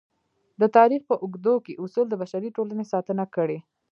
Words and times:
د 0.61 0.63
تاریخ 0.77 1.01
په 1.09 1.15
اوږدو 1.23 1.55
کې 1.65 1.79
اصول 1.83 2.05
د 2.09 2.13
بشري 2.21 2.49
ټولنې 2.57 2.85
ساتنه 2.93 3.25
کړې. 3.35 3.59